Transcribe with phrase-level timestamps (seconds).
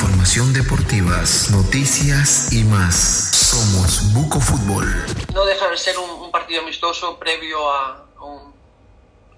[0.00, 2.94] información deportivas, noticias y más.
[2.96, 4.86] Somos Buco Fútbol.
[5.34, 8.54] No deja de ser un, partido amistoso previo a un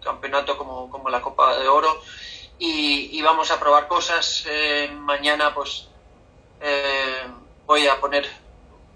[0.00, 2.00] campeonato como, como la Copa de Oro
[2.60, 4.44] y, vamos a probar cosas.
[4.46, 5.88] Eh, mañana pues
[6.60, 7.26] eh,
[7.66, 8.28] voy a poner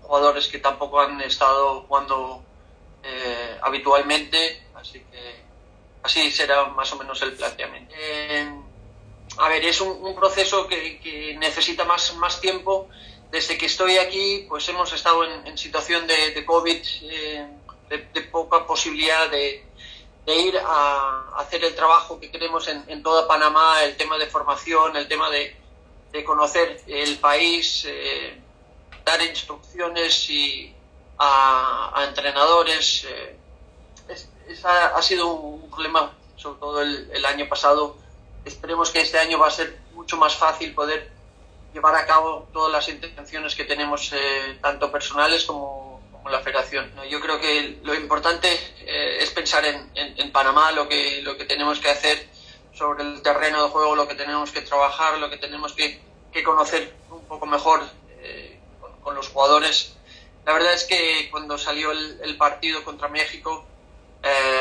[0.02, 2.44] jugadores que tampoco han estado jugando
[3.02, 5.42] eh, habitualmente, así que
[6.04, 7.92] así será más o menos el planteamiento.
[9.38, 12.88] A ver, es un, proceso que, necesita más, más tiempo.
[13.30, 16.82] Desde que estoy aquí, pues hemos estado en, situación de, COVID,
[17.88, 19.64] de, poca posibilidad de,
[20.26, 24.96] de ir a hacer el trabajo que queremos en, toda Panamá, el tema de formación,
[24.96, 25.56] el tema de,
[26.24, 28.40] conocer el país, eh,
[29.04, 30.74] dar instrucciones y
[31.18, 33.06] a, entrenadores.
[33.08, 33.36] Eh,
[34.64, 37.96] ha, sido un problema, sobre todo el, año pasado.
[38.46, 41.10] Esperemos que este año va a ser mucho más fácil poder
[41.74, 46.90] llevar a cabo todas las intenciones que tenemos, eh, tanto personales como la federación.
[47.08, 48.48] Yo creo que lo importante
[48.80, 52.28] eh, es pensar en, en, Panamá, lo que, lo que tenemos que hacer
[52.72, 56.00] sobre el terreno de juego, lo que tenemos que trabajar, lo que tenemos que,
[56.32, 57.82] que conocer un poco mejor
[58.20, 58.60] eh,
[59.02, 59.96] con, los jugadores.
[60.44, 63.64] La verdad es que cuando salió el, partido contra México,
[64.22, 64.55] eh,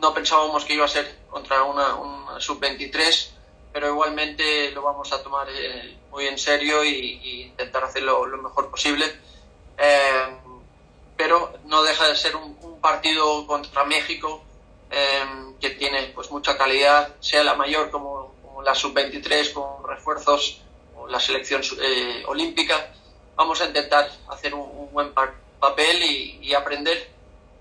[0.00, 3.30] no pensábamos que iba a ser contra una, sub-23,
[3.72, 5.48] pero igualmente lo vamos a tomar
[6.10, 9.04] muy en serio y, intentar hacerlo lo mejor posible
[11.20, 14.42] pero no deja de ser un, partido contra México
[14.90, 18.34] em, que tiene pues mucha calidad, sea la mayor como,
[18.64, 20.62] la sub-23 con refuerzos
[20.96, 22.94] o la selección eh, olímpica.
[23.36, 26.02] Vamos a intentar hacer un, buen papel
[26.40, 27.10] y, aprender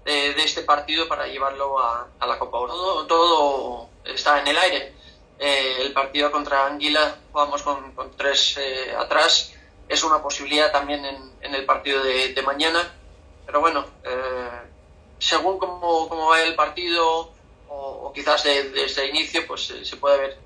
[0.10, 3.06] de, este partido para llevarlo a, la Copa Oro.
[3.08, 4.94] Todo, está en el aire.
[5.40, 9.54] Eh, el partido contra Anguila, vamos con, tres eh, atrás,
[9.88, 12.94] es una posibilidad también en, el partido de mañana
[13.50, 14.62] pero bueno, eh,
[15.18, 17.34] según cómo, cómo va el partido
[17.68, 20.38] o, quizás desde el inicio, pues eh, se puede ver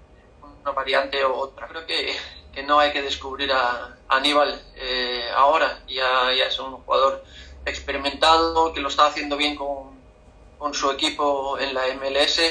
[0.42, 1.68] una variante u otra.
[1.68, 2.16] Creo que,
[2.54, 7.26] que no hay que descubrir a, Aníbal eh, ahora, ya, ya es un jugador
[7.66, 9.92] experimentado que lo está haciendo bien con,
[10.58, 12.42] con su equipo en la MLS.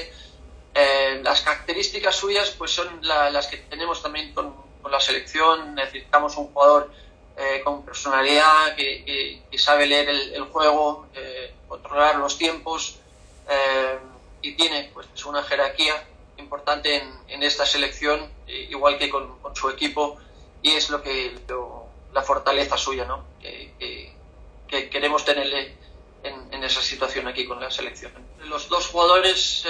[1.22, 5.74] las características suyas pues son las que tenemos también con, con la selección.
[5.74, 6.90] Necesitamos un jugador
[7.34, 12.98] eh, con personalidad, que, sabe leer el, juego, eh, controlar los tiempos
[13.48, 13.98] eh,
[14.42, 15.94] y tiene pues una jerarquía
[16.36, 20.18] importante en, esta selección, igual que con, su equipo,
[20.60, 21.34] y es lo que
[22.12, 23.24] la fortaleza suya, ¿no?
[23.40, 24.12] que,
[24.90, 25.76] queremos tenerle
[26.22, 28.12] en, esa situación aquí con la selección.
[28.44, 29.64] Los dos jugadores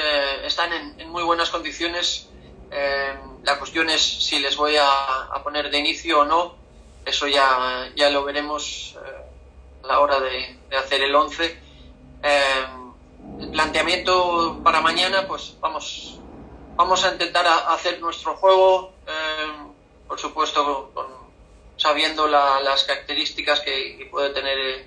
[0.44, 2.28] están en, muy buenas condiciones.
[2.70, 6.62] la cuestión es si les voy a poner de inicio o no
[7.04, 11.58] eso ya, ya lo veremos eh, a la hora de, hacer el 11.
[12.22, 12.66] Eh,
[13.40, 16.18] el planteamiento para mañana, pues vamos,
[16.76, 19.70] vamos a intentar hacer nuestro juego, eh,
[20.06, 20.92] por supuesto,
[21.76, 24.86] sabiendo las características que, puede tener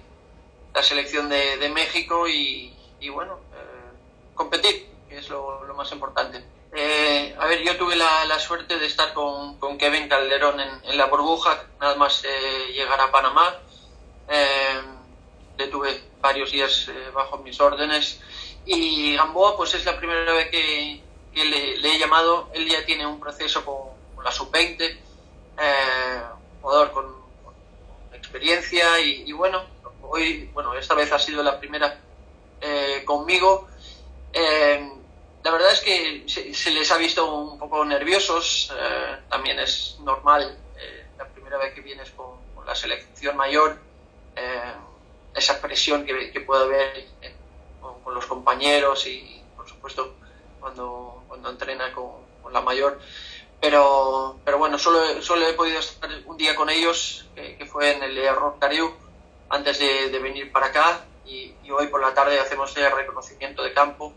[0.75, 2.73] la selección de, México y,
[3.09, 3.39] bueno,
[4.35, 6.43] competir, que es lo más importante.
[6.77, 11.63] Eh, a ver, yo tuve la, suerte de estar con, Kevin Calderón en, la burbuja,
[11.79, 13.55] nada más eh, llegar a Panamá.
[14.27, 14.81] Eh,
[15.57, 18.19] le tuve varios días bajo mis órdenes.
[18.65, 21.01] Y Gamboa, pues es la primera vez que,
[21.33, 22.49] le, he llamado.
[22.53, 24.97] Él ya tiene un proceso con, la sub-20,
[26.61, 27.15] jugador con,
[28.11, 28.99] experiencia.
[28.99, 29.63] Y, bueno,
[30.09, 31.99] hoy, bueno, esta vez ha sido la primera
[33.05, 33.67] conmigo
[35.45, 40.57] la verdad es que se, les ha visto un poco nerviosos, eh, también es normal,
[40.75, 43.77] eh, la primera vez que vienes con, la selección mayor,
[44.35, 44.73] eh,
[45.35, 47.05] esa presión que, puede haber
[47.79, 50.15] con, los compañeros y, por supuesto,
[50.59, 52.99] cuando, cuando entrena con, la mayor.
[53.61, 58.01] Pero, pero bueno, solo, solo he podido estar un día con ellos, que fue en
[58.01, 58.91] el Error Cariu,
[59.49, 63.73] antes de, venir para acá, y, y hoy por la tarde hacemos el reconocimiento de
[63.73, 64.13] campo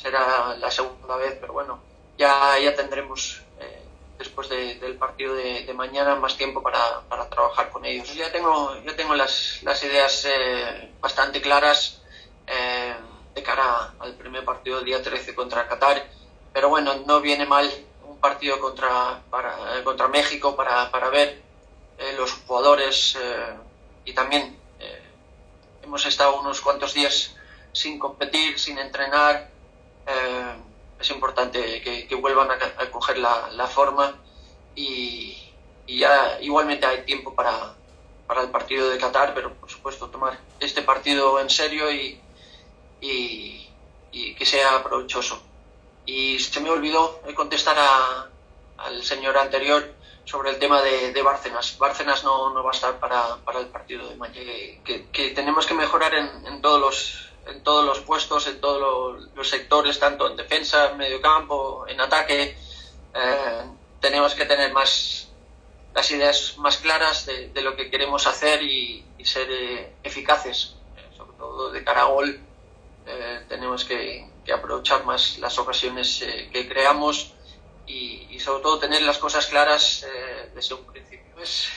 [0.00, 1.80] será la segunda vez, pero bueno,
[2.16, 3.82] ya, ya tendremos eh,
[4.18, 8.14] después del partido de, mañana más tiempo para, para, trabajar con ellos.
[8.14, 12.00] Ya tengo, ya tengo las, las ideas eh, bastante claras
[12.46, 12.94] eh,
[13.34, 16.06] de cara al primer partido del día 13 contra Qatar,
[16.52, 17.70] pero bueno, no viene mal
[18.06, 21.42] un partido contra, para, contra México para, para ver
[22.16, 23.18] los jugadores
[24.06, 24.58] y también
[25.82, 27.34] hemos estado unos cuantos días
[27.72, 29.50] sin competir, sin entrenar,
[30.06, 30.56] eh,
[31.00, 34.14] es importante que, vuelvan a, coger la, forma
[34.74, 35.36] y,
[35.86, 37.74] ya igualmente hay tiempo para,
[38.26, 42.20] para el partido de Qatar, pero por supuesto tomar este partido en serio y,
[43.00, 45.42] y, que sea provechoso.
[46.06, 47.76] Y se me olvidó contestar
[48.76, 49.94] al señor anterior
[50.30, 51.76] sobre el tema de, de Bárcenas.
[51.76, 54.46] Bárcenas no, no, va a estar para, para el partido de mañana.
[54.84, 59.48] Que, tenemos que mejorar en, en, todos los en todos los puestos, en todos los,
[59.48, 62.56] sectores, tanto en defensa, en medio campo, en ataque.
[63.14, 63.62] Eh,
[64.00, 65.32] tenemos que tener más
[65.94, 70.76] las ideas más claras de, de lo que queremos hacer y, ser eh, eficaces,
[71.16, 72.38] sobre todo de cara a gol.
[73.06, 77.34] Eh, tenemos que, aprovechar más las ocasiones que creamos
[77.90, 81.26] y, sobre todo tener las cosas claras eh, desde un principio.
[81.34, 81.68] Pues,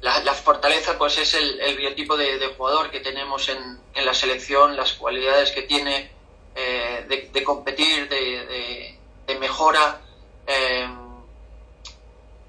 [0.00, 4.92] la, la, fortaleza pues es el, biotipo de, jugador que tenemos en, la selección, las
[4.92, 6.12] cualidades que tiene
[6.54, 8.96] de, de, competir, de,
[9.40, 10.00] mejora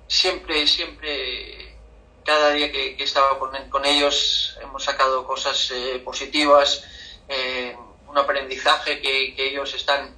[0.09, 1.77] siempre, siempre,
[2.25, 6.83] cada día que, que estaba con, ellos hemos sacado cosas eh, positivas,
[7.29, 7.77] eh,
[8.07, 10.13] un aprendizaje que, ellos están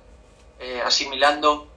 [0.59, 1.67] eh, asimilando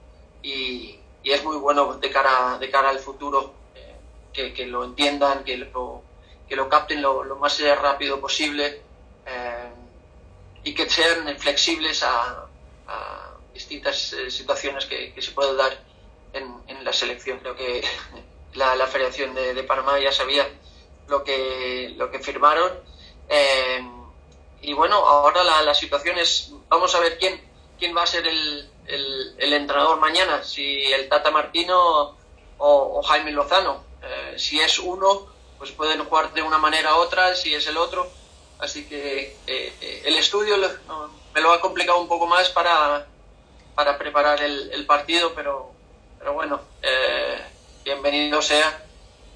[0.45, 3.95] y, y, es muy bueno de cara, de cara al futuro eh,
[4.31, 6.03] que, que, lo entiendan, que lo,
[6.47, 8.81] que lo capten lo, lo más rápido posible
[9.25, 9.69] eh,
[10.63, 12.45] y que sean flexibles a,
[12.87, 15.79] a distintas eh, situaciones que, que se pueden dar
[16.33, 17.39] en, en la selección.
[17.39, 17.83] Creo que
[18.53, 20.47] la, la Federación de, de, Panamá ya sabía
[21.07, 22.71] lo que, lo que firmaron.
[23.29, 23.83] Eh,
[24.61, 27.39] y bueno, ahora la, la, situación es, vamos a ver quién,
[27.79, 32.17] quién va a ser el, el, entrenador mañana, si el Tata Martino
[32.57, 33.83] o, Jaime Lozano.
[34.01, 35.27] Eh, si es uno,
[35.57, 38.07] pues pueden jugar de una manera u otra, si es el otro.
[38.59, 40.55] Así que eh, el estudio
[41.33, 43.05] me lo ha complicado un poco más para,
[43.73, 45.75] para preparar el, el partido, pero
[46.25, 47.39] pero bueno, eh,
[47.83, 48.83] bienvenido sea.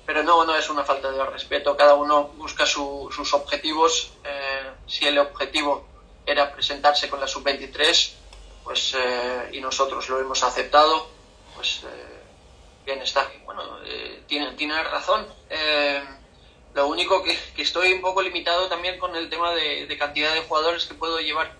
[0.07, 1.77] Pero no, no es una falta de respeto.
[1.77, 4.13] Cada uno busca su, sus objetivos.
[4.23, 5.85] Eh, si el objetivo
[6.25, 8.13] era presentarse con la sub-23,
[8.63, 11.09] pues eh, y nosotros lo hemos aceptado,
[11.55, 12.19] pues eh,
[12.85, 13.29] bien está.
[13.45, 15.27] Bueno, eh, tiene, razón.
[15.49, 16.03] Eh,
[16.73, 20.33] lo único que, que, estoy un poco limitado también con el tema de, de cantidad
[20.33, 21.51] de jugadores que puedo llevar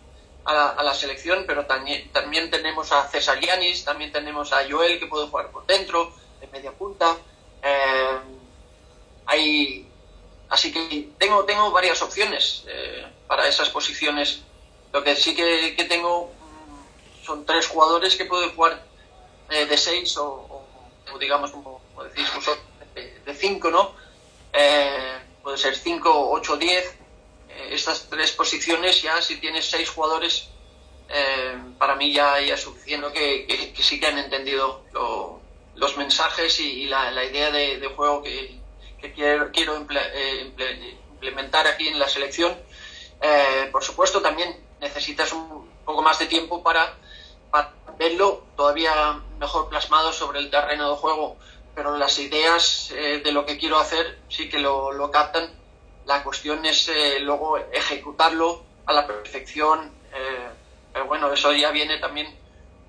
[0.46, 4.68] a la, a la, selección, pero también, también tenemos a César Yanis, también tenemos a
[4.69, 7.18] Joel que puede jugar por dentro, de media punta.
[7.62, 8.19] Eh,
[9.25, 9.88] hay,
[10.50, 14.42] así que tengo, tengo varias opciones eh, para esas posiciones.
[14.92, 16.31] Lo que sí que, que tengo
[17.29, 18.83] son tres jugadores que pueden jugar
[19.51, 20.65] eh, de seis o,
[21.19, 22.65] digamos, como, decís vosotros,
[22.95, 23.93] de, cinco, ¿no?
[24.51, 26.95] Eh, puede ser cinco, ocho, diez.
[27.69, 30.49] Estas tres posiciones ya si tienes seis jugadores
[31.07, 35.39] eh, para mí ya, ya suficiente que, sí que han entendido lo,
[35.75, 38.59] los mensajes y, la, idea de, juego que,
[38.99, 42.57] que, quiero, quiero imple, eh, implementar aquí en la selección.
[43.21, 46.95] Eh, por supuesto también necesitas un poco más de tiempo para,
[47.51, 51.38] para verlo todavía mejor plasmado sobre el terreno de juego
[51.75, 55.60] pero las ideas eh, de lo que quiero hacer sí que lo, lo captan
[56.10, 59.92] la cuestión es eh, luego ejecutarlo a la perfección.
[60.12, 60.50] Eh,
[60.92, 62.28] pero bueno, eso ya viene también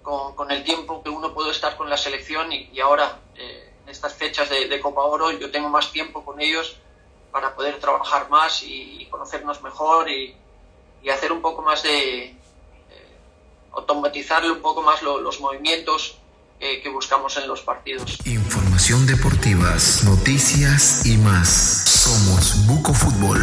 [0.02, 3.74] con, con, el tiempo que uno puede estar con la selección y, y ahora, eh,
[3.82, 6.78] en estas fechas de, de, Copa Oro, yo tengo más tiempo con ellos
[7.30, 10.34] para poder trabajar más y, conocernos mejor y,
[11.02, 12.34] y, hacer un poco más de...
[13.70, 16.16] Eh, automatizarle un poco más lo, los movimientos
[16.60, 18.18] que buscamos en los partidos.
[18.26, 21.48] Información deportivas, noticias y más.
[21.48, 23.40] Somos Buco Fútbol.